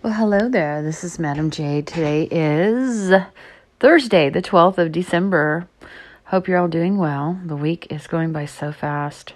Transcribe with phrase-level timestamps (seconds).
[0.00, 0.80] Well, hello there.
[0.80, 1.88] This is Madame Jade.
[1.88, 3.12] Today is
[3.80, 5.66] Thursday, the 12th of December.
[6.26, 7.40] Hope you're all doing well.
[7.44, 9.32] The week is going by so fast.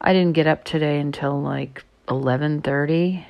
[0.00, 3.26] I didn't get up today until like 11:30,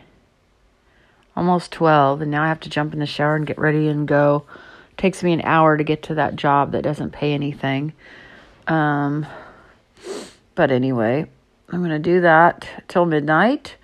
[1.37, 4.09] almost 12, and now I have to jump in the shower and get ready and
[4.09, 4.45] go.
[4.93, 7.93] It takes me an hour to get to that job that doesn't pay anything.
[8.67, 9.27] Um
[10.55, 11.27] but anyway,
[11.69, 13.77] I'm going to do that till midnight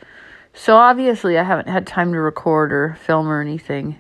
[0.55, 3.99] so obviously, I haven't had time to record or film or anything.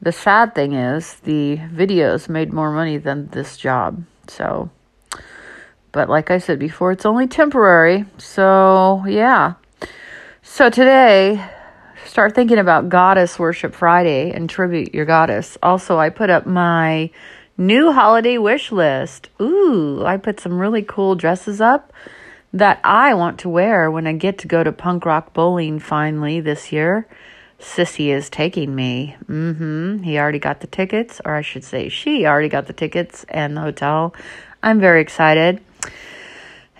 [0.00, 4.04] The sad thing is, the videos made more money than this job.
[4.28, 4.70] So,
[5.92, 8.06] but like I said before, it's only temporary.
[8.16, 9.54] So, yeah.
[10.42, 11.44] So today,
[12.06, 15.58] start thinking about Goddess Worship Friday and tribute your goddess.
[15.62, 17.10] Also, I put up my
[17.58, 19.28] new holiday wish list.
[19.40, 21.92] Ooh, I put some really cool dresses up
[22.52, 26.40] that I want to wear when I get to go to punk rock bowling finally
[26.40, 27.06] this year.
[27.60, 29.16] Sissy is taking me.
[29.26, 30.02] Mm-hmm.
[30.02, 33.56] He already got the tickets, or I should say, she already got the tickets and
[33.56, 34.14] the hotel.
[34.62, 35.60] I'm very excited.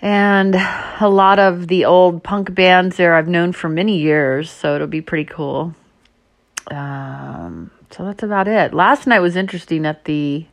[0.01, 4.75] And a lot of the old punk bands there I've known for many years, so
[4.75, 5.75] it'll be pretty cool.
[6.71, 8.73] Um, so that's about it.
[8.73, 10.45] Last night was interesting at the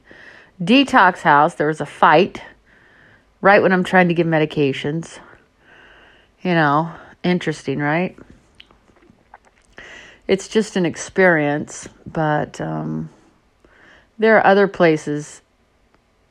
[0.62, 1.54] detox house.
[1.54, 2.42] There was a fight
[3.40, 5.18] right when I'm trying to give medications.
[6.42, 8.16] You know, interesting, right?
[10.26, 13.08] It's just an experience, but um,
[14.18, 15.40] there are other places,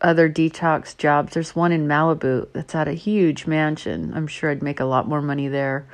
[0.02, 1.34] other detox jobs.
[1.34, 4.14] There's one in Malibu that's at a huge mansion.
[4.14, 5.88] I'm sure I'd make a lot more money there.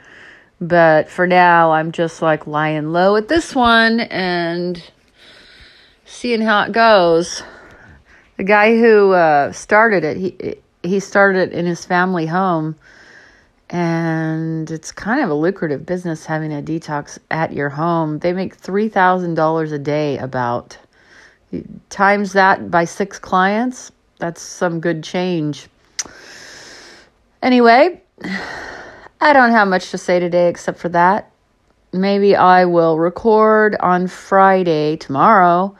[0.60, 4.84] But for now, I'm just like lying low at this one and
[6.06, 7.42] seeing how it goes.
[8.38, 12.76] The guy who uh, started it, he he started it in his family home
[13.70, 18.20] and it's kind of a lucrative business having a detox at your home.
[18.20, 20.78] They make $3,000 a day about
[21.90, 23.92] times that by 6 clients.
[24.20, 25.68] That's some good change.
[27.42, 28.02] Anyway,
[29.20, 31.32] I don't have much to say today except for that.
[31.92, 35.76] Maybe I will record on Friday tomorrow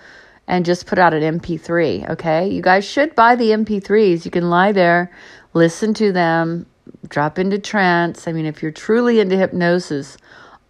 [0.48, 2.50] and just put out an MP3, okay?
[2.50, 4.26] You guys should buy the MP3s.
[4.26, 5.12] You can lie there,
[5.54, 6.66] listen to them,
[7.08, 8.28] drop into trance.
[8.28, 10.18] I mean, if you're truly into hypnosis,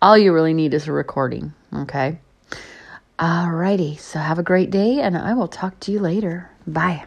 [0.01, 2.19] all you really need is a recording, okay?
[3.19, 6.49] Alrighty, so have a great day, and I will talk to you later.
[6.67, 7.05] Bye.